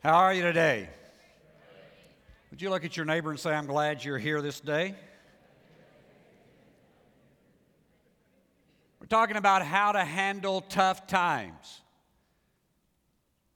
[0.00, 0.88] How are you today?
[2.52, 4.94] Would you look at your neighbor and say, I'm glad you're here this day?
[9.00, 11.80] We're talking about how to handle tough times.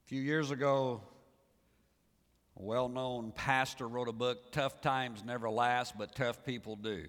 [0.04, 1.02] A few years ago,
[2.58, 7.04] a well known pastor wrote a book, Tough Times Never Last, but Tough People Do.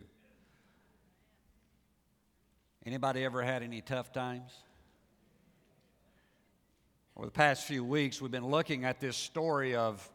[2.85, 4.51] Anybody ever had any tough times?
[7.15, 10.09] Over the past few weeks, we've been looking at this story of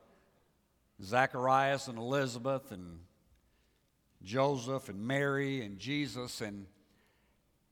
[1.00, 2.98] Zacharias and Elizabeth and
[4.24, 6.66] Joseph and Mary and Jesus, and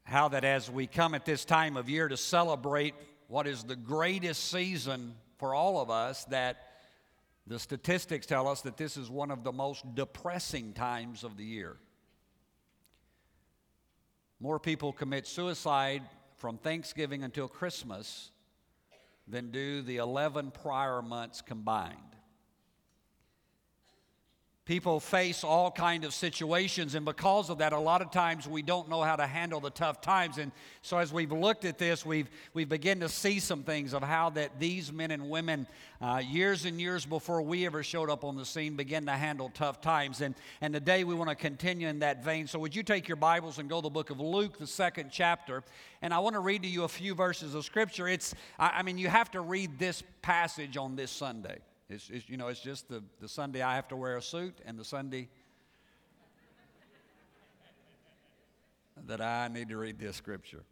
[0.05, 2.95] how that as we come at this time of year to celebrate
[3.27, 6.59] what is the greatest season for all of us, that
[7.49, 11.45] the statistics tell us that this is one of the most depressing times of the
[11.45, 11.77] year.
[14.39, 16.05] More people commit suicide
[16.37, 18.31] from Thanksgiving until Christmas
[19.29, 22.16] than do the 11 prior months combined.
[24.67, 28.63] People face all kind of situations, and because of that, a lot of times we
[28.63, 30.39] don't know how to handle the tough times.
[30.39, 30.51] And
[30.83, 34.31] so, as we've looked at this, we've we've begun to see some things of how
[34.31, 35.69] that these men and women,
[36.01, 39.53] uh, years and years before we ever showed up on the scene, begin to handle
[39.55, 40.21] tough times.
[40.21, 42.49] And and today we want to continue in that vein.
[42.49, 45.11] So, would you take your Bibles and go to the book of Luke, the second
[45.13, 45.63] chapter?
[46.03, 48.09] And I want to read to you a few verses of Scripture.
[48.09, 51.59] It's I, I mean, you have to read this passage on this Sunday.
[51.89, 54.59] It's, it's, you know, it's just the, the Sunday I have to wear a suit
[54.67, 55.29] and the Sunday
[59.07, 60.65] that I need to read this scripture.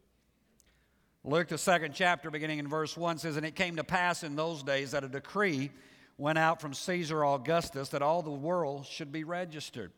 [1.22, 4.34] Luke, the second chapter, beginning in verse 1, says, And it came to pass in
[4.34, 5.70] those days that a decree
[6.18, 9.92] went out from Caesar Augustus that all the world should be registered.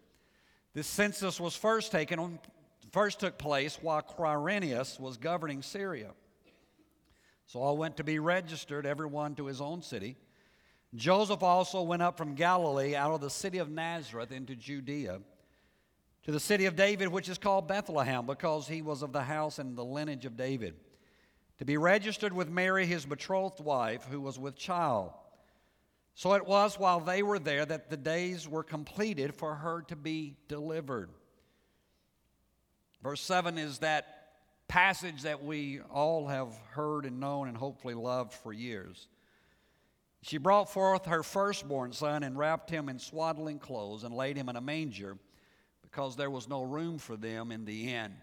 [0.74, 2.38] This census was first taken on,
[2.92, 6.10] first took place while Quirinius was governing Syria.
[7.46, 10.16] So all went to be registered, everyone to his own city.
[10.94, 15.20] Joseph also went up from Galilee out of the city of Nazareth into Judea
[16.26, 19.60] to the city of David, which is called Bethlehem, because he was of the house
[19.60, 20.74] and the lineage of David,
[21.58, 25.12] to be registered with Mary, his betrothed wife, who was with child.
[26.14, 29.94] So it was while they were there that the days were completed for her to
[29.94, 31.10] be delivered.
[33.02, 34.30] Verse 7 is that
[34.66, 39.06] passage that we all have heard and known and hopefully loved for years.
[40.22, 44.48] She brought forth her firstborn son and wrapped him in swaddling clothes and laid him
[44.48, 45.18] in a manger
[45.82, 48.14] because there was no room for them in the inn.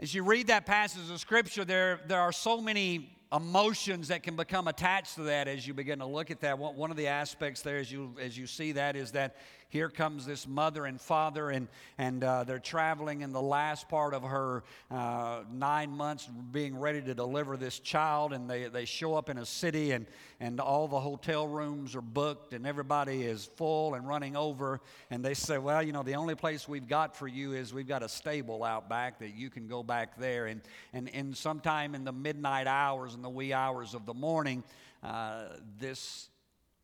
[0.00, 4.36] As you read that passage of scripture, there, there are so many emotions that can
[4.36, 6.58] become attached to that as you begin to look at that.
[6.58, 9.36] One of the aspects there, as you, as you see that, is that
[9.70, 11.68] here comes this mother and father, and,
[11.98, 17.02] and uh, they're traveling in the last part of her uh, nine months being ready
[17.02, 18.32] to deliver this child.
[18.32, 20.06] And they, they show up in a city, and,
[20.40, 24.80] and all the hotel rooms are booked, and everybody is full and running over.
[25.10, 27.86] And they say, Well, you know, the only place we've got for you is we've
[27.86, 30.46] got a stable out back that you can go back there.
[30.46, 30.62] And,
[30.94, 34.64] and, and sometime in the midnight hours and the wee hours of the morning,
[35.02, 35.44] uh,
[35.78, 36.30] this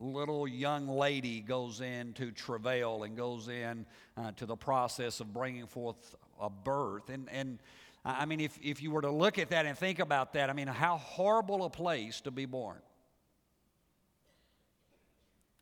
[0.05, 3.87] little young lady goes into travail and goes in
[4.17, 7.09] uh, to the process of bringing forth a birth.
[7.09, 7.59] And, and
[8.05, 10.53] I mean, if, if you were to look at that and think about that, I
[10.53, 12.79] mean, how horrible a place to be born.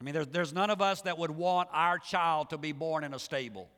[0.01, 3.05] I mean, there's, there's none of us that would want our child to be born
[3.05, 3.69] in a stable.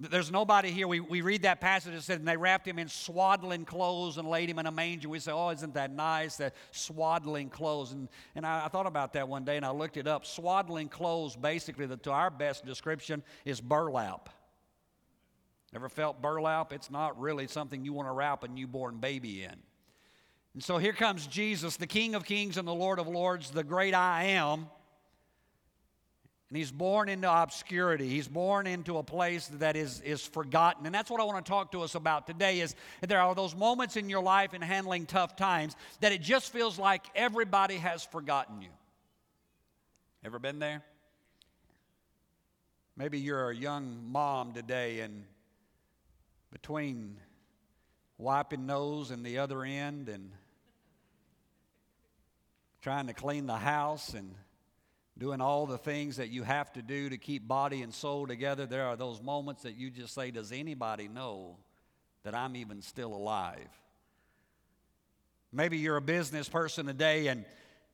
[0.00, 0.88] There's nobody here.
[0.88, 4.26] We, we read that passage that said, and they wrapped him in swaddling clothes and
[4.26, 5.10] laid him in a manger.
[5.10, 7.92] We say, oh, isn't that nice, that swaddling clothes?
[7.92, 10.24] And, and I, I thought about that one day and I looked it up.
[10.24, 14.30] Swaddling clothes, basically, the, to our best description, is burlap.
[15.74, 16.72] Ever felt burlap?
[16.72, 19.54] It's not really something you want to wrap a newborn baby in.
[20.54, 23.62] And so here comes Jesus, the King of Kings and the Lord of Lords, the
[23.62, 24.66] great I am
[26.50, 28.08] and he's born into obscurity.
[28.08, 30.84] He's born into a place that is, is forgotten.
[30.84, 32.74] And that's what I want to talk to us about today is
[33.06, 36.76] there are those moments in your life in handling tough times that it just feels
[36.76, 38.70] like everybody has forgotten you.
[40.24, 40.82] Ever been there?
[42.96, 45.22] Maybe you're a young mom today and
[46.50, 47.16] between
[48.18, 50.32] wiping nose and the other end and
[52.82, 54.34] trying to clean the house and
[55.20, 58.64] doing all the things that you have to do to keep body and soul together,
[58.64, 61.58] there are those moments that you just say, Does anybody know
[62.24, 63.68] that I'm even still alive?
[65.52, 67.44] Maybe you're a business person today and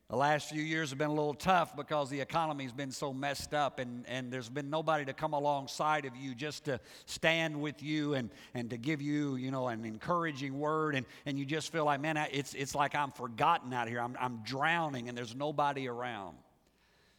[0.08, 3.52] The last few years have been a little tough because the economy's been so messed
[3.52, 7.82] up, and, and there's been nobody to come alongside of you just to stand with
[7.82, 10.94] you and, and to give you, you know, an encouraging word.
[10.94, 14.00] And, and you just feel like, man, it's, it's like I'm forgotten out here.
[14.00, 16.37] I'm, I'm drowning, and there's nobody around.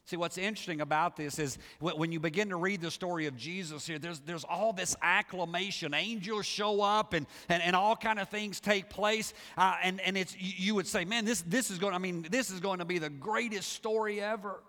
[0.08, 3.86] See, what's interesting about this is when you begin to read the story of Jesus
[3.86, 5.94] here, there's, there's all this acclamation.
[5.94, 9.34] Angels show up and, and, and all kind of things take place.
[9.58, 12.52] Uh, and, and it's, you would say, man, this, this is going, I mean, this
[12.52, 14.64] is going to be the greatest story ever.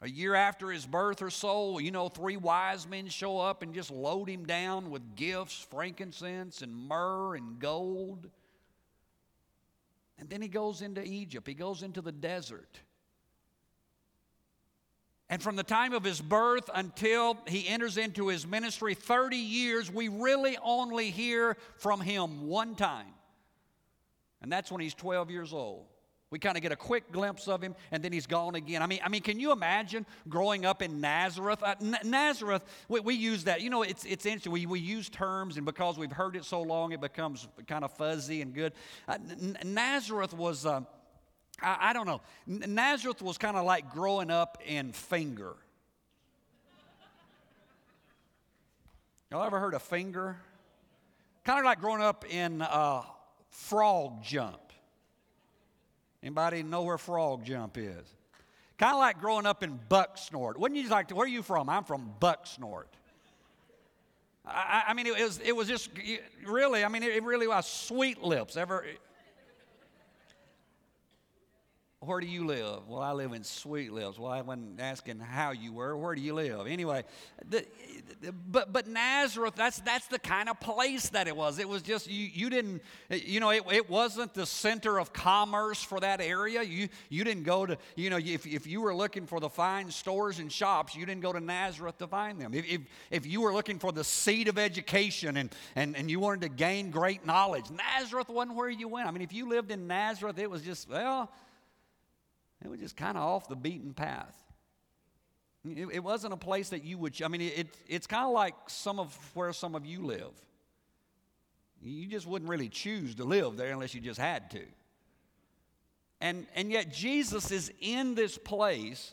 [0.00, 3.74] A year after his birth or so, you know, three wise men show up and
[3.74, 8.30] just load him down with gifts, frankincense and myrrh and gold.
[10.18, 12.80] And then he goes into Egypt, he goes into the desert.
[15.32, 19.90] And from the time of his birth until he enters into his ministry, 30 years,
[19.90, 23.14] we really only hear from him one time.
[24.42, 25.86] And that's when he's 12 years old.
[26.28, 28.82] We kind of get a quick glimpse of him, and then he's gone again.
[28.82, 31.62] I mean, I mean, can you imagine growing up in Nazareth?
[31.62, 33.62] Uh, N- Nazareth, we, we, use that.
[33.62, 34.52] You know, it's it's interesting.
[34.52, 37.92] We, we use terms, and because we've heard it so long, it becomes kind of
[37.92, 38.74] fuzzy and good.
[39.08, 40.66] Uh, N- Nazareth was.
[40.66, 40.82] Uh,
[41.62, 42.20] I, I don't know.
[42.46, 45.54] Nazareth was kind of like growing up in finger.
[49.30, 50.36] Y'all ever heard of finger?
[51.44, 53.02] Kind of like growing up in uh,
[53.50, 54.60] frog jump.
[56.22, 58.06] Anybody know where frog jump is?
[58.78, 60.56] Kind of like growing up in Bucksnort.
[60.56, 61.14] Wouldn't you like to?
[61.14, 61.68] Where are you from?
[61.68, 62.84] I'm from Bucksnort.
[64.44, 65.90] I, I mean, it was, it was just
[66.44, 68.56] really, I mean, it really was sweet lips.
[68.56, 68.84] Ever,
[72.04, 72.88] where do you live?
[72.88, 74.18] Well, I live in Sweet Lips.
[74.18, 75.96] Well, I wasn't asking how you were.
[75.96, 76.66] Where do you live?
[76.66, 77.04] Anyway,
[77.48, 77.64] the,
[78.50, 81.60] but but Nazareth, that's that's the kind of place that it was.
[81.60, 85.80] It was just you you didn't you know it, it wasn't the center of commerce
[85.80, 86.62] for that area.
[86.62, 89.88] You you didn't go to you know if if you were looking for the fine
[89.90, 92.52] stores and shops, you didn't go to Nazareth to find them.
[92.52, 92.80] If if,
[93.12, 96.48] if you were looking for the seat of education and, and and you wanted to
[96.48, 99.06] gain great knowledge, Nazareth wasn't where you went.
[99.06, 101.30] I mean, if you lived in Nazareth, it was just well
[102.64, 104.34] it was just kind of off the beaten path.
[105.64, 108.54] It, it, wasn't a place that you would, I mean, it, it's kind of like
[108.66, 110.32] some of where some of you live.
[111.80, 114.62] You just wouldn't really choose to live there unless you just had to.
[116.20, 119.12] And, and yet, Jesus is in this place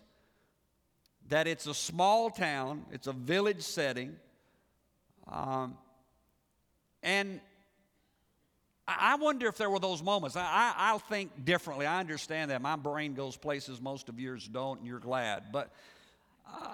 [1.30, 4.16] that it's a small town, it's a village setting.
[5.28, 5.78] Um,
[7.04, 7.40] and
[9.00, 10.36] I wonder if there were those moments.
[10.36, 11.86] I, I, think differently.
[11.86, 12.62] I understand that.
[12.62, 15.52] My brain goes places most of yours don't, and you're glad.
[15.52, 15.72] But
[16.48, 16.74] uh,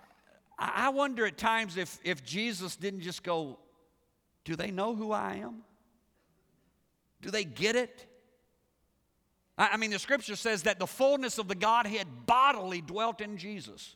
[0.57, 3.59] I wonder at times if, if Jesus didn't just go,
[4.45, 5.63] Do they know who I am?
[7.21, 8.05] Do they get it?
[9.57, 13.37] I, I mean, the scripture says that the fullness of the Godhead bodily dwelt in
[13.37, 13.95] Jesus.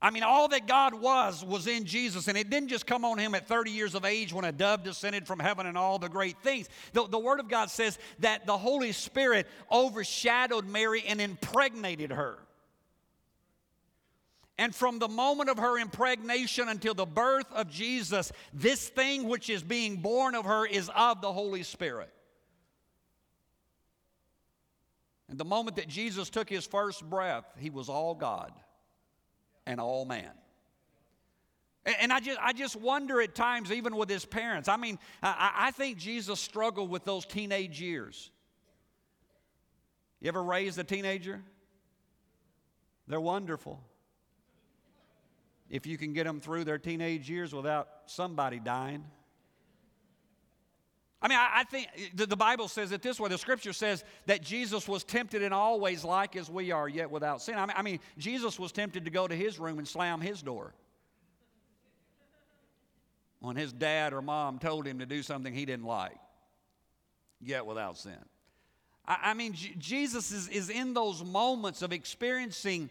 [0.00, 3.18] I mean, all that God was was in Jesus, and it didn't just come on
[3.18, 6.08] him at 30 years of age when a dove descended from heaven and all the
[6.08, 6.68] great things.
[6.92, 12.38] The, the Word of God says that the Holy Spirit overshadowed Mary and impregnated her.
[14.58, 19.48] And from the moment of her impregnation until the birth of Jesus, this thing which
[19.48, 22.10] is being born of her is of the Holy Spirit.
[25.28, 28.52] And the moment that Jesus took his first breath, he was all God
[29.66, 30.30] and all man.
[32.00, 34.68] And I just, I just wonder at times, even with his parents.
[34.68, 38.30] I mean, I, I think Jesus struggled with those teenage years.
[40.20, 41.42] You ever raised a teenager?
[43.06, 43.80] They're wonderful.
[45.70, 49.04] If you can get them through their teenage years without somebody dying.
[51.20, 53.28] I mean, I, I think eh, the, the, Bible says it this way.
[53.28, 57.10] The scripture says that Jesus was tempted in all ways like as we are, yet
[57.10, 57.56] without sin.
[57.56, 60.42] I mean, I mean, Jesus was tempted to go to his room and slam his
[60.42, 60.74] door.
[63.40, 66.16] When his dad or mom told him to do something he didn't like,
[67.40, 68.18] yet without sin.
[69.06, 72.90] I, I mean, J- Jesus is, is in those moments of experiencing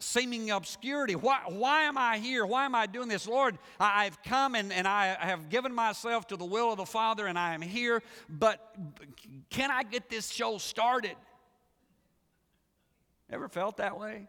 [0.00, 1.16] seeming obscurity.
[1.16, 2.46] Why, why am I here?
[2.46, 3.26] Why am I doing this?
[3.26, 7.26] Lord, I've come and, and I have given myself to the will of the Father
[7.26, 8.76] and I am here, but
[9.50, 11.16] can I get this show started?
[13.30, 14.28] Ever felt that way?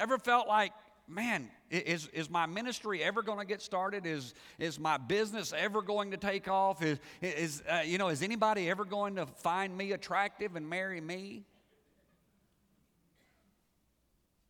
[0.00, 0.72] Ever felt like,
[1.08, 4.06] man, is, is my ministry ever going to get started?
[4.06, 6.82] Is, is my business ever going to take off?
[6.82, 11.00] Is, is uh, you know, is anybody ever going to find me attractive and marry
[11.00, 11.44] me?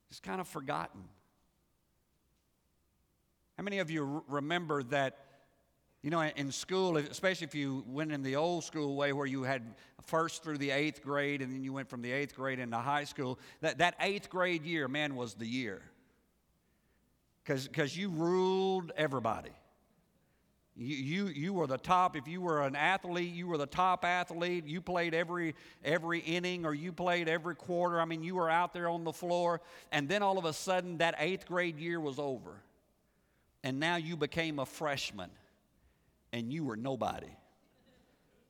[0.08, 1.02] Just kind of forgotten.
[3.56, 5.18] How many of you remember that
[6.02, 9.42] You know, in school, especially if you went in the old school way where you
[9.42, 12.76] had first through the eighth grade and then you went from the eighth grade into
[12.76, 15.82] high school, that, that eighth grade year, man, was the year.
[17.44, 19.50] Because you ruled everybody.
[20.78, 22.16] You, you, you were the top.
[22.16, 24.66] If you were an athlete, you were the top athlete.
[24.66, 27.98] You played every, every inning or you played every quarter.
[28.00, 29.62] I mean, you were out there on the floor.
[29.90, 32.60] And then all of a sudden, that eighth grade year was over.
[33.64, 35.30] And now you became a freshman
[36.32, 37.34] and you were nobody.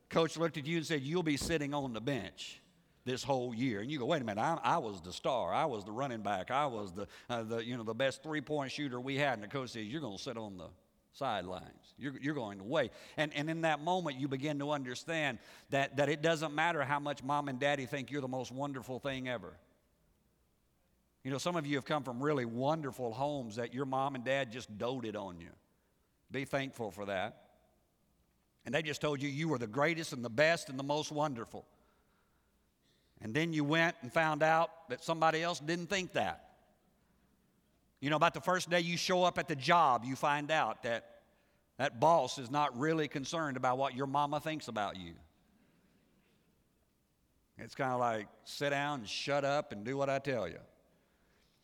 [0.09, 2.61] Coach looked at you and said, You'll be sitting on the bench
[3.05, 3.79] this whole year.
[3.79, 5.53] And you go, wait a minute, I, I was the star.
[5.53, 6.51] I was the running back.
[6.51, 9.35] I was the, uh, the, you know, the best three point shooter we had.
[9.35, 10.67] And the coach says, You're going to sit on the
[11.17, 11.93] sidelines.
[11.97, 12.91] You're, you're going wait.
[13.17, 15.39] And, and in that moment, you begin to understand
[15.71, 18.99] that, that it doesn't matter how much mom and daddy think you're the most wonderful
[18.99, 19.53] thing ever.
[21.23, 24.23] You know, some of you have come from really wonderful homes that your mom and
[24.23, 25.49] dad just doted on you.
[26.31, 27.43] Be thankful for that.
[28.65, 31.11] And they just told you you were the greatest and the best and the most
[31.11, 31.65] wonderful.
[33.21, 36.46] And then you went and found out that somebody else didn't think that.
[37.99, 40.83] You know, about the first day you show up at the job, you find out
[40.83, 41.05] that
[41.77, 45.13] that boss is not really concerned about what your mama thinks about you.
[47.57, 50.59] It's kind of like sit down and shut up and do what I tell you.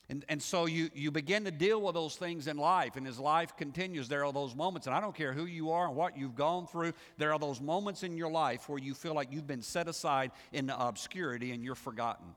[0.09, 3.19] And, and so you, you begin to deal with those things in life, and as
[3.19, 6.17] life continues, there are those moments, and I don't care who you are and what
[6.17, 9.47] you've gone through, there are those moments in your life where you feel like you've
[9.47, 12.27] been set aside in obscurity and you're forgotten.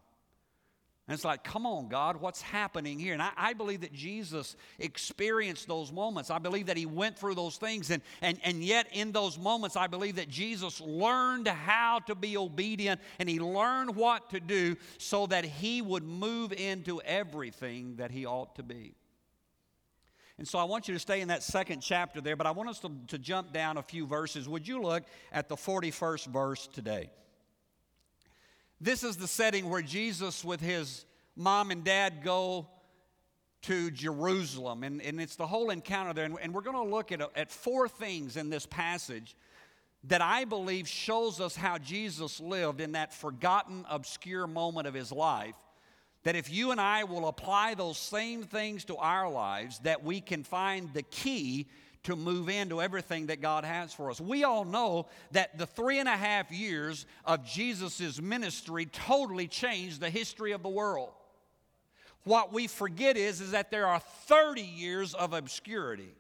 [1.09, 3.13] And it's like, come on, God, what's happening here?
[3.13, 6.31] And I, I, believe that Jesus experienced those moments.
[6.31, 7.93] I believe that he went through those things.
[7.93, 12.37] And, and, and yet, in those moments, I believe that Jesus learned how to be
[12.37, 18.11] obedient and he learned what to do so that he would move into everything that
[18.11, 18.97] he ought to be.
[20.39, 22.69] And so I want you to stay in that second chapter there, but I want
[22.69, 24.49] us to, to jump down a few verses.
[24.49, 27.11] Would you look at the 41st verse today?
[28.81, 32.69] This is the setting where Jesus, with his mom and dad, go
[33.63, 34.83] to Jerusalem.
[34.83, 36.25] And, and it's the whole encounter there.
[36.25, 39.35] And, and we're going to look at, at four things in this passage
[40.05, 45.11] that I believe shows us how Jesus lived in that forgotten, obscure moment of his
[45.11, 45.57] life.
[46.23, 50.21] That if you and I will apply those same things to our lives, that we
[50.21, 51.67] can find the key
[52.07, 54.21] to move into everything that God has for us.
[54.21, 60.01] We all know that the three and a half years of Jesus' ministry totally changed
[60.01, 61.11] the history of the world.
[62.23, 66.15] What we forget is, is that there are 30 years of obscurity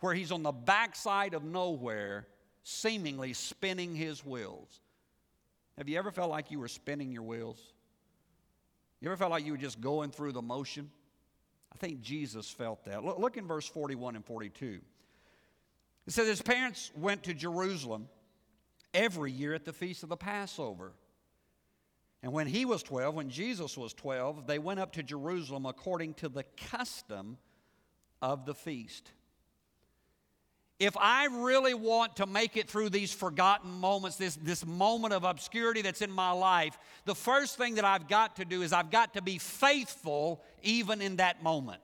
[0.00, 2.26] where he's on the backside of nowhere,
[2.64, 4.80] seemingly spinning his wheels.
[5.78, 7.58] Have you ever felt like you were spinning your wheels?
[9.00, 10.90] You ever felt like you were just going through the motion?
[11.72, 13.04] I think Jesus felt that.
[13.04, 14.80] Look, look in verse 41 and 42.
[16.06, 18.08] It says, His parents went to Jerusalem
[18.94, 20.92] every year at the feast of the Passover.
[22.22, 26.14] And when he was 12, when Jesus was 12, they went up to Jerusalem according
[26.14, 27.38] to the custom
[28.20, 29.12] of the feast
[30.78, 35.24] if I really want to make it through these forgotten moments, this, this moment of
[35.24, 38.90] obscurity that's in my life, the first thing that I've got to do is I've
[38.90, 41.82] got to be faithful even in that moment.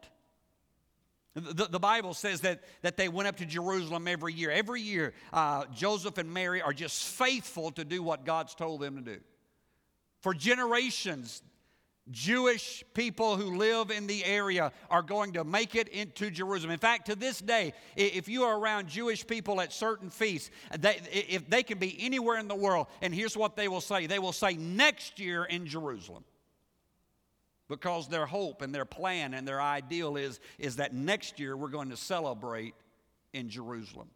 [1.35, 4.53] The, the Bible says that, that they went up to Jerusalem every year.
[4.53, 8.97] Every year, uh, Joseph and Mary are just faithful to do what God's told them
[8.97, 9.21] to do.
[10.21, 11.43] For generations,
[12.11, 16.71] Jewish people who live in the area are going to make it into Jerusalem.
[16.71, 21.01] In fact, to this day, if you are around Jewish people at certain feasts, they,
[21.11, 24.19] if they can be anywhere in the world, and here's what they will say they
[24.19, 26.25] will say, next year in Jerusalem.
[27.69, 31.69] Because their hope and their plan and their ideal is, is that next year we're
[31.69, 32.75] going to celebrate
[33.33, 34.11] in Jerusalem.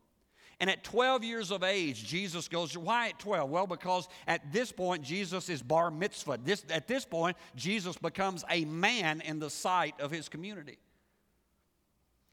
[0.61, 3.49] And at 12 years of age, Jesus goes, Why at 12?
[3.49, 6.39] Well, because at this point, Jesus is bar mitzvah.
[6.43, 10.79] This, at this point, Jesus becomes a man in the sight of his community.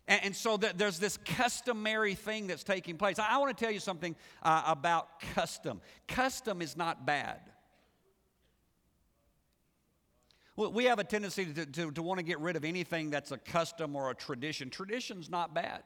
[0.07, 3.19] And, and so th- there's this customary thing that's taking place.
[3.19, 5.81] I, I want to tell you something uh, about custom.
[6.07, 7.39] Custom is not bad.
[10.57, 13.37] We have a tendency to, to, to want to get rid of anything that's a
[13.37, 14.69] custom or a tradition.
[14.69, 15.83] Tradition's not bad.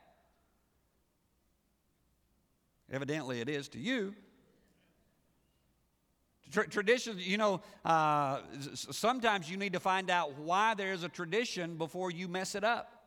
[2.91, 4.15] Evidently, it is to you.
[6.51, 8.39] Tra- tradition, you know, uh,
[8.74, 13.00] sometimes you need to find out why there's a tradition before you mess it up.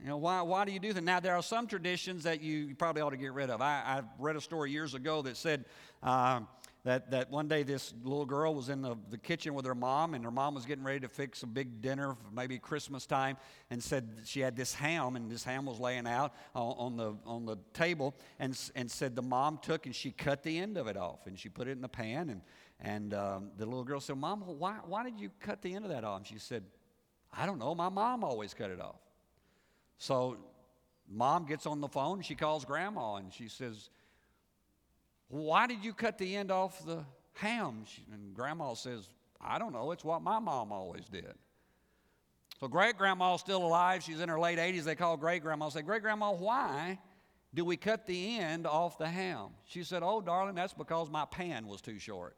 [0.00, 1.02] You know, why, why do you do that?
[1.02, 3.60] Now, there are some traditions that you probably ought to get rid of.
[3.60, 5.64] I, I read a story years ago that said
[6.02, 6.40] uh,
[6.84, 10.12] that, that one day this little girl was in the, the kitchen with her mom,
[10.12, 13.38] and her mom was getting ready to fix a big dinner, maybe Christmas time,
[13.70, 17.46] and said she had this ham, and this ham was laying out on, the, on
[17.46, 20.98] the table, and, and said the mom took and she cut the end of it
[20.98, 22.42] off, and she put it in the pan, and,
[22.80, 25.90] and um, the little girl said, Mom, why, why did you cut the end of
[25.90, 26.18] that off?
[26.18, 26.64] And she said,
[27.32, 29.00] I don't know, my mom always cut it off.
[29.96, 30.36] So
[31.08, 33.88] mom gets on the phone, she calls grandma, and she says,
[35.28, 37.04] why did you cut the end off the
[37.34, 37.84] ham?
[38.12, 39.08] And grandma says,
[39.40, 39.90] I don't know.
[39.92, 41.34] It's what my mom always did.
[42.60, 44.02] So great grandma's still alive.
[44.02, 44.84] She's in her late 80s.
[44.84, 45.64] They call great grandma.
[45.66, 46.98] And say, Great grandma, why
[47.52, 49.48] do we cut the end off the ham?
[49.66, 52.36] She said, Oh, darling, that's because my pan was too short.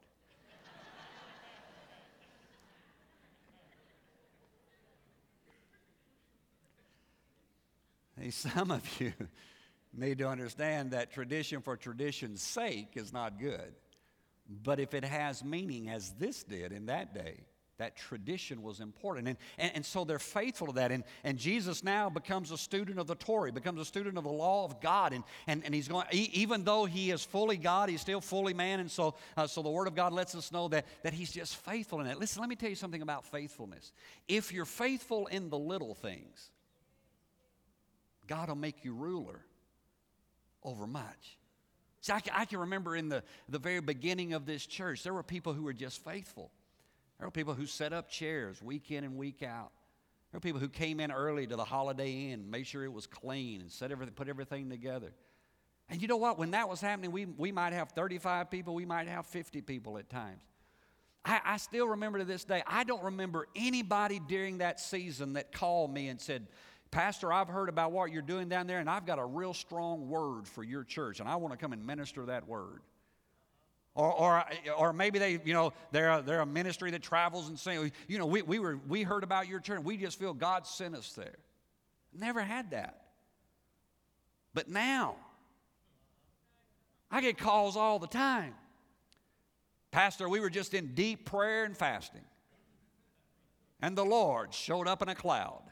[8.21, 9.13] hey, some of you
[9.97, 13.75] need to understand that tradition for tradition's sake is not good.
[14.49, 17.41] But if it has meaning, as this did in that day,
[17.79, 19.29] that tradition was important.
[19.29, 20.93] And, and, and, so they're faithful to that.
[20.93, 24.31] And, and Jesus now becomes a student of the Torah, becomes a student of the
[24.31, 25.13] law of God.
[25.13, 28.81] And, and, and he's going, even though he is fully God, he's still fully man.
[28.81, 31.57] And so, uh, so the Word of God lets us know that, that he's just
[31.57, 32.19] faithful in that.
[32.19, 33.93] Listen, let me tell you something about faithfulness.
[34.27, 36.51] If you're faithful in the little things,
[38.27, 39.45] God will make you ruler
[40.67, 41.39] over much.
[42.03, 45.55] See, I can, remember in the, the very beginning of this church, there were people
[45.55, 46.51] who were just faithful.
[47.19, 49.73] There were people who set up chairs week in and week out.
[50.31, 53.07] There were people who came in early to the Holiday Inn, made sure it was
[53.07, 55.13] clean, and set everything, put everything together.
[55.89, 56.39] And you know what?
[56.39, 59.99] When that was happening, we, we might have 35 people, we might have 50 people
[59.99, 60.43] at times.
[61.25, 65.53] I, I still remember to this day, I don't remember anybody during that season that
[65.53, 66.47] called me and said,
[66.91, 70.09] Pastor, I've heard about what you're doing down there, and I've got a real strong
[70.09, 72.81] word for your church, and I want to come and minister that word.
[73.95, 74.45] Or, or,
[74.77, 78.19] or maybe they, you know, they're a, they're a ministry that travels and saying, you
[78.19, 80.95] know, we, we, were, we heard about your church, and we just feel God sent
[80.95, 81.39] us there.
[82.13, 83.03] Never had that.
[84.55, 85.17] But now,
[87.11, 88.55] I get calls all the time.
[89.91, 92.25] Pastor, we were just in deep prayer and fasting,
[93.81, 95.63] and the Lord showed up in a cloud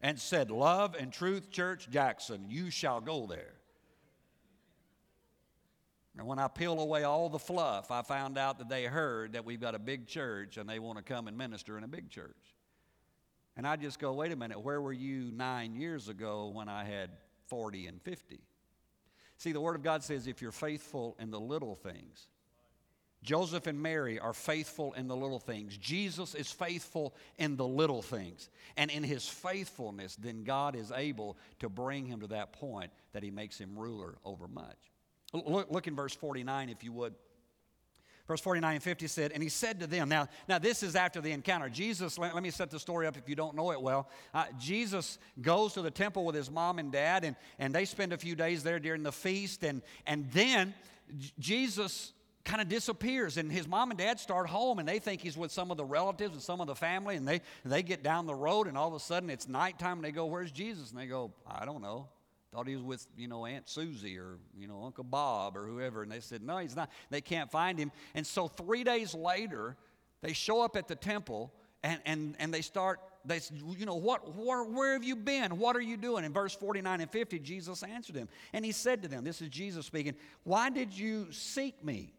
[0.00, 3.54] and said, Love and Truth Church Jackson, you shall go there.
[6.18, 9.44] And when I peel away all the fluff, I found out that they heard that
[9.44, 12.08] we've got a big church and they want to come and minister in a big
[12.08, 12.34] church.
[13.56, 16.84] And I just go, wait a minute, where were you nine years ago when I
[16.84, 17.10] had
[17.46, 18.40] 40 and 50?
[19.38, 22.28] See, the Word of God says if you're faithful in the little things,
[23.26, 25.76] Joseph and Mary are faithful in the little things.
[25.76, 28.48] Jesus is faithful in the little things.
[28.76, 33.24] And in his faithfulness, then God is able to bring him to that point that
[33.24, 34.76] he makes him ruler over much.
[35.32, 37.14] Look, look in verse 49, if you would.
[38.28, 41.20] Verse 49 and 50 said, And he said to them, Now, now this is after
[41.20, 41.68] the encounter.
[41.68, 44.08] Jesus, let, let me set the story up if you don't know it well.
[44.32, 48.12] Uh, Jesus goes to the temple with his mom and dad, and, and they spend
[48.12, 49.64] a few days there during the feast.
[49.64, 50.74] And, and then
[51.40, 52.12] Jesus
[52.46, 55.50] kind of disappears and his mom and dad start home and they think he's with
[55.50, 58.34] some of the relatives and some of the family and they, they get down the
[58.34, 60.90] road and all of a sudden it's nighttime and they go where's jesus?
[60.90, 62.08] And they go i don't know.
[62.52, 66.02] Thought he was with you know aunt susie or you know uncle bob or whoever
[66.02, 66.90] and they said no he's not.
[67.10, 67.90] They can't find him.
[68.14, 69.76] And so three days later
[70.22, 73.40] they show up at the temple and, and, and they start they
[73.76, 75.58] you know what where, where have you been?
[75.58, 76.24] What are you doing?
[76.24, 79.48] In verse 49 and 50 jesus answered them and he said to them this is
[79.48, 82.12] jesus speaking why did you seek me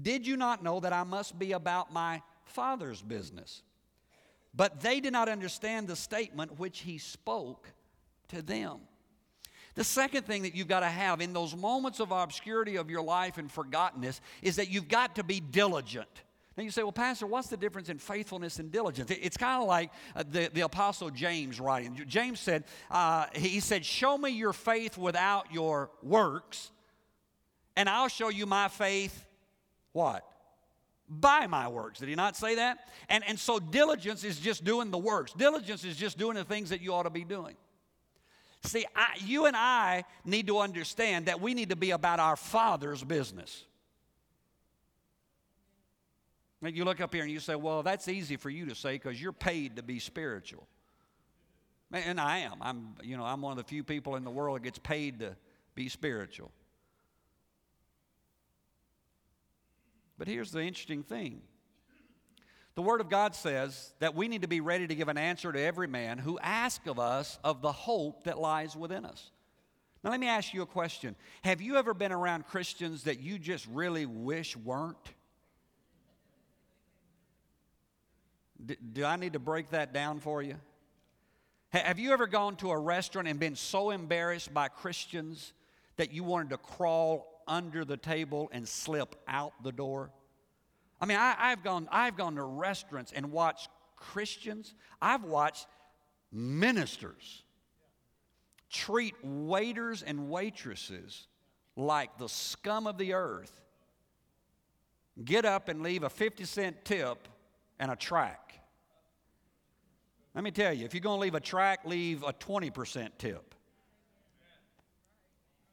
[0.00, 3.62] did you not know that I must be about my Father's business?
[4.54, 7.72] But they did not understand the statement which he spoke
[8.28, 8.80] to them.
[9.74, 13.02] The second thing that you've got to have in those moments of obscurity of your
[13.02, 16.08] life and forgottenness is that you've got to be diligent.
[16.56, 19.10] Now you say, well, Pastor, what's the difference in faithfulness and diligence?
[19.10, 22.00] It's kind of like uh, the, the Apostle James writing.
[22.06, 26.70] James said, uh, he said, Show me your faith without your works,
[27.76, 29.24] and I'll show you my faith
[29.94, 30.26] what?
[31.08, 32.00] By my works.
[32.00, 32.88] Did he not say that?
[33.08, 35.32] And, and so diligence is just doing the works.
[35.32, 37.54] Diligence is just doing the things that you ought to be doing.
[38.64, 42.34] See, I, you and I need to understand that we need to be about our
[42.34, 43.64] Father's business.
[46.62, 48.94] And you look up here and you say, well, that's easy for you to say
[48.94, 50.66] because you're paid to be spiritual.
[51.92, 52.54] And I am.
[52.60, 55.20] I'm, you know, I'm one of the few people in the world that gets paid
[55.20, 55.36] to
[55.74, 56.50] be spiritual.
[60.18, 61.42] But here's the interesting thing
[62.74, 65.52] the Word of God says that we need to be ready to give an answer
[65.52, 69.30] to every man who asks of us of the hope that lies within us.
[70.02, 71.14] Now, let me ask you a question.
[71.42, 74.96] Have you ever been around Christians that you just really wish weren't?
[78.92, 80.56] Do I need to break that down for you?
[81.70, 85.52] Have you ever gone to a restaurant and been so embarrassed by Christians
[85.96, 90.10] that you wanted to crawl under the table and slip out the door?
[91.00, 95.66] I mean, I, have gone, I've gone to restaurants and watched Christians, I've watched
[96.32, 97.44] ministers
[98.74, 101.28] treat waiters and waitresses
[101.76, 103.60] like the scum of the earth,
[105.24, 107.28] get up and leave a 50 cent tip
[107.78, 108.58] and a tract.
[110.34, 113.54] Let me tell you, if you're going to leave a tract, leave a 20% tip.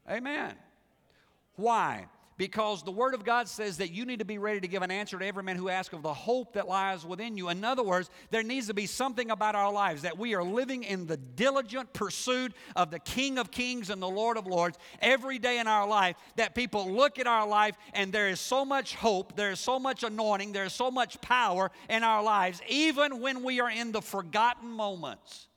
[0.10, 0.54] Amen.
[1.62, 2.08] Why?
[2.42, 4.90] because the Word of God says that you need to be ready to give an
[4.90, 7.50] answer to every man who asks of the hope that lies within you.
[7.50, 10.84] In other words, there needs to be something about our lives that we are living
[10.84, 15.38] in the diligent pursuit of the King of Kings and the Lord of Lords every
[15.38, 16.16] day in our life.
[16.36, 19.78] That people look at our life and there is so much hope, there is so
[19.78, 23.92] much anointing, there is so much power in our lives, even when we are in
[23.92, 25.48] the forgotten moments.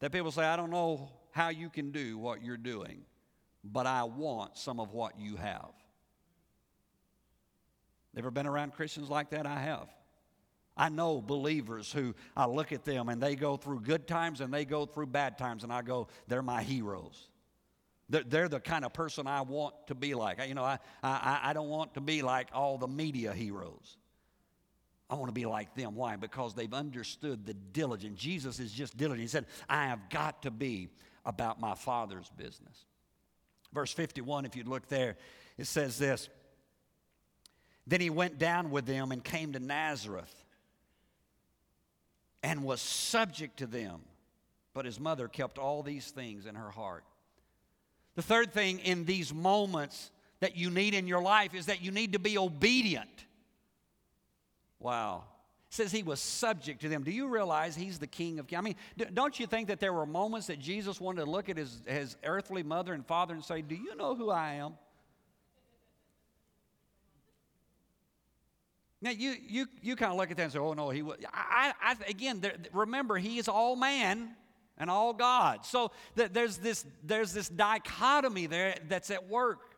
[0.00, 3.06] That people say, I don't know how you can do what you're doing
[3.64, 5.70] but I want some of what you have.
[8.16, 9.46] Ever been around Christians like that?
[9.46, 9.88] I have.
[10.76, 14.52] I know believers who I look at them and they go through good times and
[14.52, 17.28] they go through bad times, and I go, they're my heroes.
[18.08, 20.40] They're, they're the kind of person I want to be like.
[20.46, 23.96] You know, I, I, I don't want to be like all the media heroes.
[25.08, 25.94] I want to be like them.
[25.94, 26.16] Why?
[26.16, 28.20] Because they've understood the diligence.
[28.20, 29.22] Jesus is just diligent.
[29.22, 30.88] He said, I have got to be
[31.24, 32.84] about my Father's business.
[33.74, 35.16] Verse 51, if you look there,
[35.58, 36.28] it says this
[37.86, 40.32] Then he went down with them and came to Nazareth
[42.42, 44.00] and was subject to them.
[44.72, 47.04] But his mother kept all these things in her heart.
[48.16, 50.10] The third thing in these moments
[50.40, 53.24] that you need in your life is that you need to be obedient.
[54.78, 55.24] Wow
[55.74, 57.02] says he was subject to them.
[57.02, 58.58] Do you realize he's the king of kings?
[58.58, 58.76] I mean,
[59.12, 62.16] don't you think that there were moments that Jesus wanted to look at his, his
[62.24, 64.74] earthly mother and father and say, Do you know who I am?
[69.02, 71.18] Now, you, you, you kind of look at that and say, Oh, no, he was.
[71.32, 74.30] I, I, again, there, remember, he is all man
[74.78, 75.66] and all God.
[75.66, 79.73] So there's, this, there's this dichotomy there that's at work.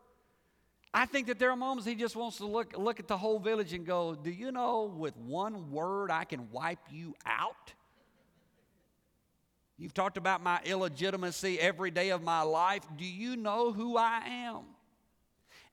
[0.94, 3.38] I think that there are moments he just wants to look, look at the whole
[3.38, 7.75] village and go, Do you know with one word I can wipe you out?
[9.79, 12.83] You've talked about my illegitimacy every day of my life.
[12.96, 14.62] Do you know who I am?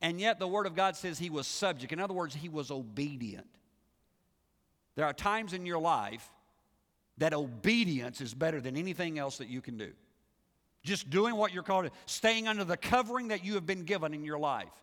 [0.02, 1.94] And yet the Word of God says he was subject.
[1.94, 3.48] In other words, he was obedient.
[4.96, 6.30] There are times in your life
[7.18, 9.94] that obedience is better than anything else that you can do.
[10.84, 14.14] Just doing what you're called to, staying under the covering that you have been given
[14.14, 14.83] in your life.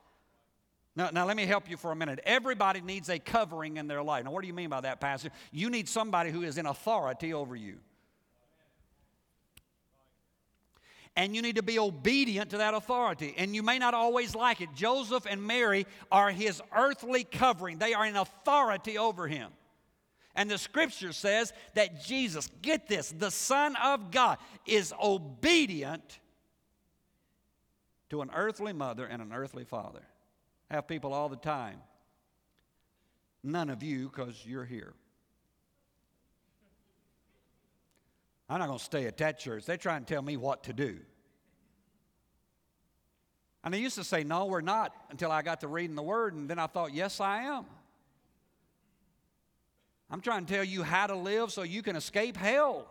[0.96, 2.18] Now, now, let me help you for a minute.
[2.24, 4.24] Everybody needs a covering in their life.
[4.24, 5.30] Now, what do you mean by that, Pastor?
[5.52, 7.78] You need somebody who is in authority over you.
[11.16, 13.34] And you need to be obedient to that authority.
[13.36, 14.70] And you may not always like it.
[14.74, 19.50] Joseph and Mary are his earthly covering, they are in authority over him.
[20.34, 26.20] And the scripture says that Jesus, get this, the Son of God, is obedient
[28.10, 30.02] to an earthly mother and an earthly father
[30.70, 31.78] have people all the time.
[33.42, 34.92] None of you, because you're here.
[38.48, 39.64] I'm not going to stay at that church.
[39.64, 40.98] They try and tell me what to do.
[43.62, 46.34] And I used to say, no, we're not, until I got to reading the Word,
[46.34, 47.64] and then I thought, yes, I am.
[50.10, 52.88] I'm trying to tell you how to live so you can escape hell.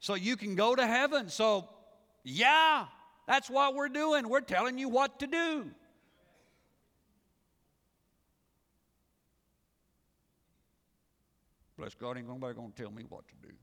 [0.00, 1.28] So you can go to heaven.
[1.28, 1.68] So,
[2.22, 2.86] yeah,
[3.26, 4.28] that's what we're doing.
[4.28, 5.66] We're telling you what to do.
[11.76, 13.54] Bless God, ain't nobody gonna tell me what to do.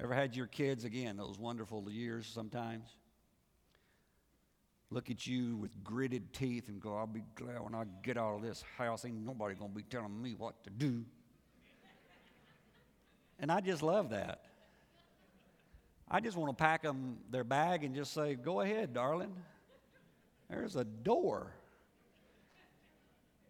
[0.00, 2.88] Ever had your kids again, those wonderful years sometimes?
[4.90, 8.36] Look at you with gritted teeth and go, I'll be glad when I get out
[8.36, 9.04] of this house.
[9.04, 11.04] Ain't nobody gonna be telling me what to do.
[13.38, 14.42] And I just love that.
[16.08, 19.34] I just want to pack them their bag and just say, Go ahead, darling.
[20.48, 21.52] There's a door.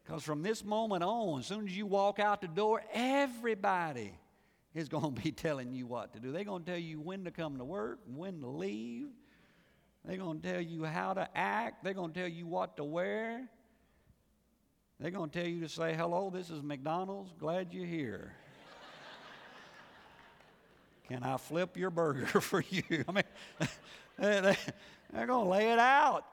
[0.05, 4.13] Because from this moment on, as soon as you walk out the door, everybody
[4.73, 6.33] is going to be telling you what to do.
[6.33, 9.09] They're going to tell you when to come to work when to leave.
[10.05, 11.83] They're going to tell you how to act.
[11.83, 13.49] They're going to tell you what to wear.
[15.01, 17.35] They're going to tell you to say, Hello, this is McDonald's.
[17.39, 18.37] Glad you're here.
[21.09, 23.05] Can I flip your burger for you?
[23.09, 23.25] I mean,
[24.19, 24.57] they,
[25.15, 26.25] are going to lay it out.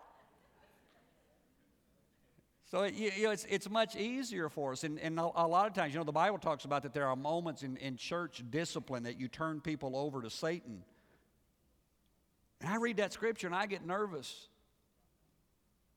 [2.71, 4.83] So it, you know, it's, it's much easier for us.
[4.83, 7.07] And, and a, a, lot of times, you know, the Bible talks about that there
[7.07, 10.81] are moments in, in church discipline that you turn people over to Satan.
[12.61, 14.47] And I read that scripture and I get nervous.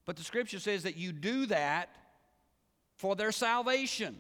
[0.05, 1.89] But the scripture says that you do that
[2.97, 4.19] for their salvation.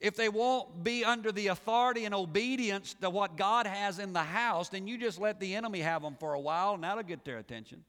[0.00, 4.22] If they won't be under the authority and obedience to what God has in the
[4.22, 7.24] house, then you just let the enemy have them for a while and that'll get
[7.24, 7.82] their attention.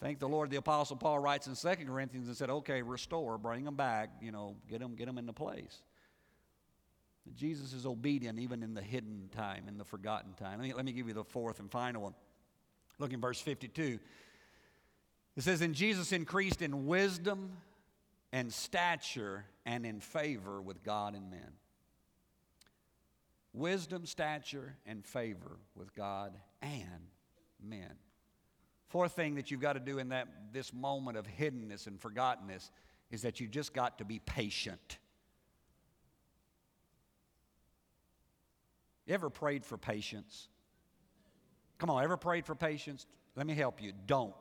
[0.00, 0.50] Thank the Lord.
[0.50, 4.30] The Apostle Paul writes in 2 Corinthians and said, okay, restore, bring them back, you
[4.30, 5.82] know, get them, get them into place.
[7.34, 10.58] Jesus is obedient even in the hidden time, in the forgotten time.
[10.58, 12.14] Let me, let me give you the fourth and final one.
[12.98, 13.98] Look in verse 52.
[15.36, 17.56] It says, And Jesus increased in wisdom
[18.34, 21.52] and stature and in favor with God and men.
[23.52, 27.12] Wisdom, stature, and favor with God and
[27.62, 27.94] men.
[28.88, 32.70] Fourth thing that you've got to do in that this moment of hiddenness and forgottenness
[33.12, 34.98] is that you just got to be patient.
[39.06, 40.48] You ever prayed for patience?
[41.78, 43.06] Come on, ever prayed for patience?
[43.36, 43.92] Let me help you.
[44.06, 44.34] Don't.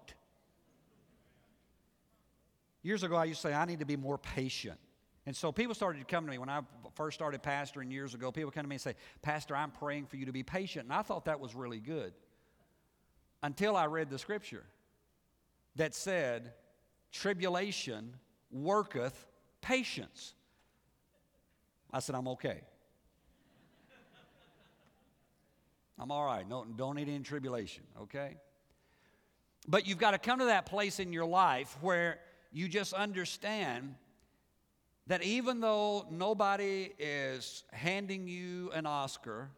[2.83, 4.77] Years ago, I used to say, I need to be more patient.
[5.25, 6.61] And so people started to come to me when I
[6.95, 8.31] first started pastoring years ago.
[8.31, 10.85] People come to me and say, Pastor, I'm praying for you to be patient.
[10.85, 12.13] And I thought that was really good
[13.41, 14.65] until I read the scripture
[15.77, 16.53] that said,
[17.11, 18.15] Tribulation
[18.51, 19.27] worketh
[19.61, 20.33] patience.
[21.91, 22.61] I said, I'm okay.
[25.99, 26.47] I'm all right.
[26.47, 28.35] No, don't need any tribulation, okay?
[29.67, 32.19] But you've got to come to that place in your life where
[32.53, 33.95] you just understand
[35.07, 39.49] that even though nobody is handing you an Oscar,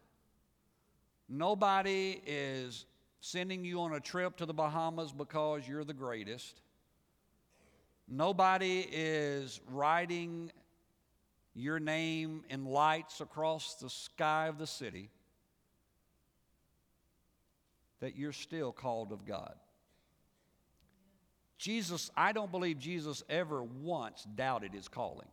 [1.28, 2.86] nobody is
[3.20, 6.62] sending you on a trip to the Bahamas because you're the greatest.
[8.08, 10.50] Nobody is writing
[11.54, 15.10] your name in lights across the sky of the city.
[18.00, 19.54] That you're still called of God.
[21.58, 25.28] Jesus, I don't believe Jesus ever once doubted his calling.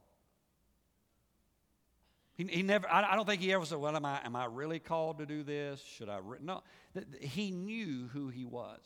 [2.35, 4.45] He, he never, I, I, don't think he ever said, Well, am I, am I
[4.45, 5.81] really called to do this?
[5.81, 6.17] Should I?
[6.17, 6.39] Re-?
[6.41, 6.63] No.
[7.19, 8.79] He knew who he was.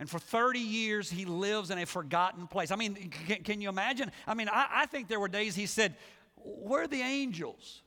[0.00, 2.70] And for 30 years, he lives in a forgotten place.
[2.70, 4.10] I mean, can, can you imagine?
[4.26, 5.94] I mean, I, I think there were days he said,
[6.36, 7.82] Where are the angels?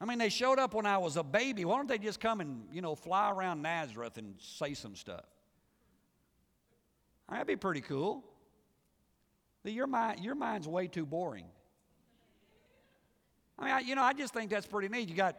[0.00, 1.64] I mean, they showed up when I was a baby.
[1.64, 5.24] Why don't they just come and, you know, fly around Nazareth and say some stuff?
[7.30, 8.24] That'd be pretty cool.
[9.64, 11.46] Your, mind, your mind's way too boring.
[13.58, 15.08] I mean, I, you know, I just think that's pretty neat.
[15.08, 15.36] You got,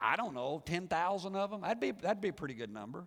[0.00, 1.62] I don't know, 10,000 of them?
[1.62, 3.06] That'd be, that'd be a pretty good number.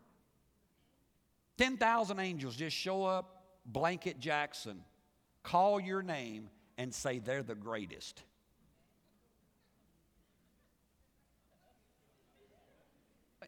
[1.57, 4.81] 10,000 angels just show up, blanket Jackson,
[5.41, 8.23] call your name, and say they're the greatest.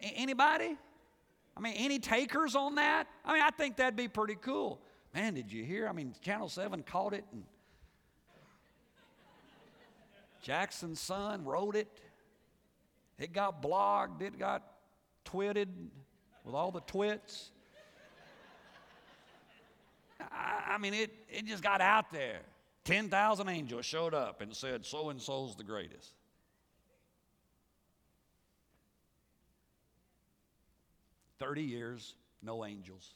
[0.02, 0.78] Anybody?
[1.56, 3.08] I mean, any takers on that?
[3.26, 4.80] I mean, I think that'd be pretty cool.
[5.14, 5.88] Man, did you hear?
[5.88, 7.44] I mean, Channel 7 caught it and
[10.42, 11.88] Jackson's Sun wrote it.
[13.18, 14.64] It got blogged, it got
[15.26, 15.70] twitted
[16.44, 17.50] with all the twits.
[20.22, 22.42] I, I mean, it, it just got out there.
[22.86, 26.14] 10,000 angels showed up and said, So and so's the greatest.
[31.40, 33.16] Thirty years, no angels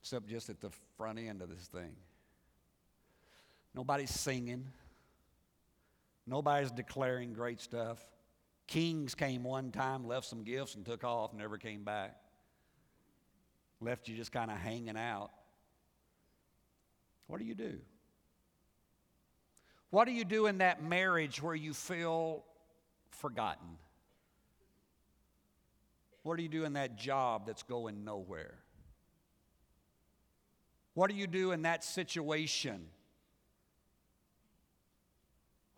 [0.00, 1.94] except just at the front end of this thing.
[3.74, 4.66] Nobody's singing.
[6.26, 7.98] Nobody's declaring great stuff.
[8.66, 12.16] Kings came one time, left some gifts, and took off, never came back.
[13.80, 15.30] Left you just kind of hanging out.
[17.26, 17.78] What do you do?
[19.90, 22.44] What do you do in that marriage where you feel
[23.10, 23.76] forgotten?
[26.22, 28.54] What do you do in that job that's going nowhere?
[30.94, 32.86] What do you do in that situation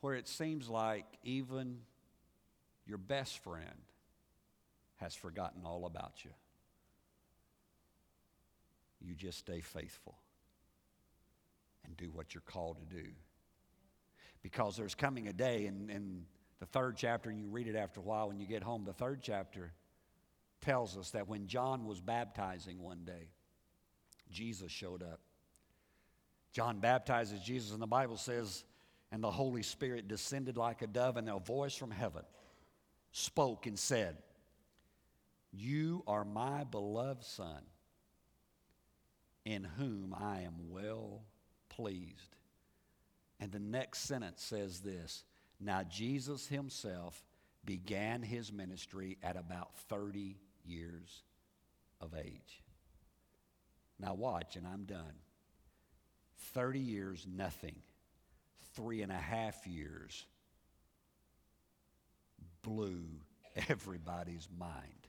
[0.01, 1.79] where it seems like even
[2.87, 3.87] your best friend
[4.97, 6.31] has forgotten all about you?
[9.01, 10.17] You just stay faithful
[11.85, 13.09] and do what you're called to do.
[14.43, 16.25] Because there's coming a day, in, in
[16.59, 18.93] the third chapter, and you read it after a while when you get home, the
[18.93, 19.73] third chapter
[20.63, 23.29] tells us that when John was baptizing one day,
[24.31, 25.21] Jesus showed up.
[26.53, 28.65] John baptizes Jesus, and the Bible says,
[29.11, 32.23] and the Holy Spirit descended like a dove, and a voice from heaven
[33.13, 34.17] spoke and said,
[35.53, 37.63] You are my beloved Son,
[39.45, 41.23] in whom I am well
[41.69, 42.37] pleased.
[43.39, 45.25] And the next sentence says this
[45.61, 47.23] Now Jesus himself
[47.65, 51.23] began his ministry at about 30 years
[52.01, 52.63] of age.
[53.99, 55.15] Now, watch, and I'm done.
[56.55, 57.77] 30 years, nothing.
[58.75, 60.27] Three and a half years
[62.63, 63.05] blew
[63.69, 65.03] everybody's mind.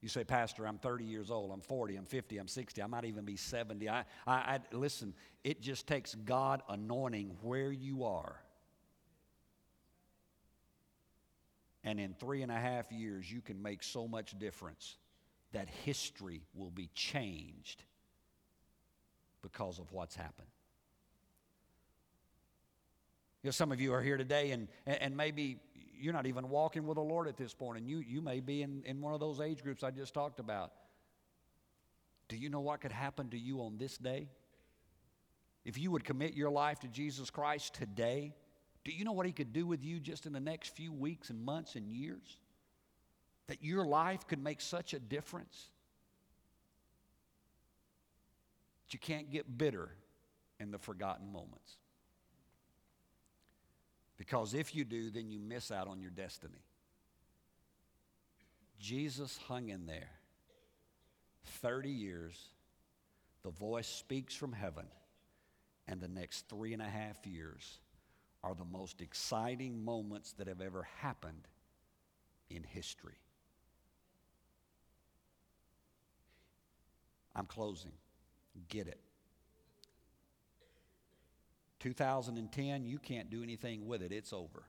[0.00, 3.04] You say, Pastor, I'm 30 years old, I'm 40, I'm 50, I'm 60, I might
[3.04, 3.88] even be 70.
[3.88, 5.12] I, I, I, listen,
[5.44, 8.40] it just takes God anointing where you are.
[11.82, 14.96] And in three and a half years, you can make so much difference
[15.52, 17.82] that history will be changed
[19.42, 20.48] because of what's happened.
[23.42, 25.58] You know, some of you are here today, and, and maybe
[25.98, 28.62] you're not even walking with the Lord at this point, and you, you may be
[28.62, 30.72] in, in one of those age groups I just talked about.
[32.28, 34.28] Do you know what could happen to you on this day?
[35.64, 38.34] If you would commit your life to Jesus Christ today,
[38.84, 41.30] do you know what He could do with you just in the next few weeks
[41.30, 42.38] and months and years?
[43.48, 45.70] That your life could make such a difference
[48.86, 49.90] that you can't get bitter
[50.58, 51.76] in the forgotten moments.
[54.16, 56.62] Because if you do, then you miss out on your destiny.
[58.78, 60.10] Jesus hung in there
[61.62, 62.38] 30 years.
[63.42, 64.86] The voice speaks from heaven,
[65.88, 67.78] and the next three and a half years
[68.42, 71.46] are the most exciting moments that have ever happened
[72.48, 73.18] in history.
[77.34, 77.92] I'm closing.
[78.68, 79.00] Get it.
[81.80, 84.64] 2010, you can't do anything with it, it's over.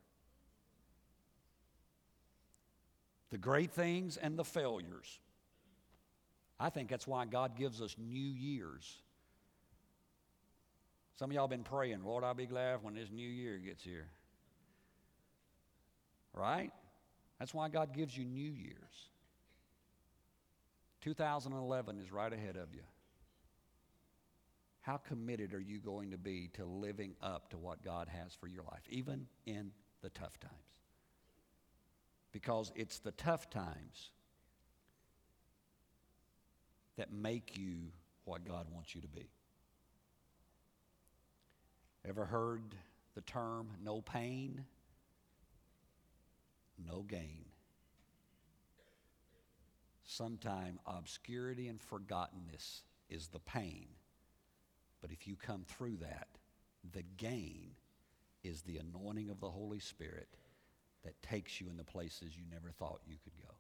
[3.30, 5.20] The great things and the failures.
[6.60, 9.02] I think that's why God gives us new years.
[11.18, 14.08] Some of y'all been praying, Lord, I'll be glad when this new year gets here.
[16.34, 16.72] Right?
[17.40, 19.10] That's why God gives you new years.
[21.02, 22.82] 2011 is right ahead of you.
[24.82, 28.48] How committed are you going to be to living up to what God has for
[28.48, 29.72] your life, even in
[30.02, 30.54] the tough times?
[32.32, 34.12] Because it's the tough times
[36.98, 37.92] that make you
[38.26, 39.30] what God wants you to be.
[42.08, 42.76] Ever heard
[43.16, 44.66] the term no pain,
[46.84, 47.46] no gain?
[50.04, 53.88] Sometime obscurity and forgottenness is the pain
[55.02, 56.28] but if you come through that,
[56.94, 57.72] the gain
[58.44, 60.30] is the anointing of the Holy Spirit
[61.04, 63.54] that takes you in the places you never thought you could go.